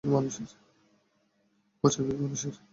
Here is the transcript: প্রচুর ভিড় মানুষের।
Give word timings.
প্রচুর 1.83 2.03
ভিড় 2.07 2.19
মানুষের। 2.21 2.55